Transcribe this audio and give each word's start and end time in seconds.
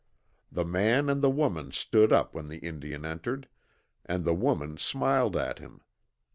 The 0.51 0.65
man 0.65 1.09
and 1.09 1.21
the 1.21 1.29
woman 1.29 1.71
stood 1.71 2.11
up 2.11 2.33
when 2.33 2.47
the 2.47 2.57
Indian 2.57 3.05
entered, 3.05 3.47
and 4.03 4.25
the 4.25 4.33
woman 4.33 4.77
smiled 4.77 5.35
at 5.37 5.59
him. 5.59 5.81